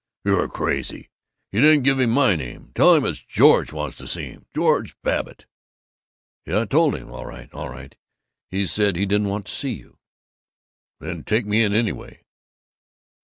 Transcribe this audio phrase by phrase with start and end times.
[0.23, 1.09] "You're crazy!
[1.51, 2.71] You didn't give him my name!
[2.73, 5.45] Tell him it's George wants to see him, George Babbitt."
[6.47, 7.95] "Yuh, I told him, all right, all right!
[8.49, 9.99] He said he didn't want to see you."
[10.99, 12.23] "Then take me in anyway."